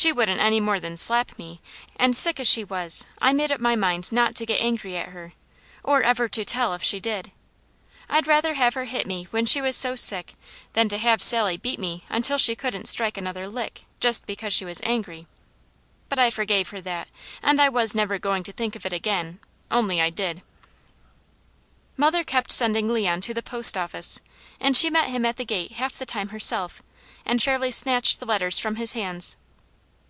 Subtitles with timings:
[0.00, 1.58] She wouldn't any more than slap me;
[1.96, 5.08] and sick as she was, I made up my mind not to get angry at
[5.08, 5.32] her,
[5.82, 7.32] or ever to tell, if she did.
[8.08, 10.34] I'd rather have her hit me when she was so sick
[10.74, 14.64] than to have Sally beat me until she couldn't strike another lick, just because she
[14.64, 15.26] was angry.
[16.08, 17.08] But I forgave her that,
[17.42, 20.42] and I was never going to think of it again only I did.
[21.96, 24.20] Mother kept sending Leon to the post office,
[24.60, 26.82] and she met him at the gate half the time herself
[27.26, 29.36] and fairly snatched the letters from his hands.